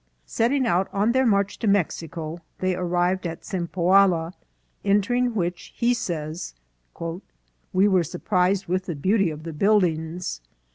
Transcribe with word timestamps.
Setting 0.25 0.65
out 0.65 0.89
on 0.91 1.11
their 1.11 1.27
march 1.27 1.59
to 1.59 1.67
Mexico, 1.67 2.39
they 2.57 2.73
arrived 2.75 3.27
at 3.27 3.45
Cempoal, 3.45 4.31
entering 4.83 5.35
which, 5.35 5.73
he 5.77 5.93
says," 5.93 6.55
We 7.71 7.87
were 7.87 8.03
surprised 8.03 8.65
with 8.65 8.87
the 8.87 8.95
beauty 8.95 9.29
of 9.29 9.43
the 9.43 9.53
buildings." 9.53 10.41